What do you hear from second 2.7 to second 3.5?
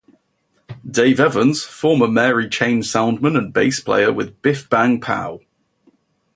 soundman